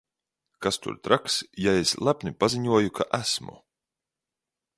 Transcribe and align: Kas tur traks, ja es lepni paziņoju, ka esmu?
Kas 0.65 0.79
tur 0.85 0.95
traks, 1.07 1.35
ja 1.65 1.75
es 1.83 1.93
lepni 2.09 2.35
paziņoju, 2.45 2.95
ka 3.01 3.09
esmu? 3.23 3.59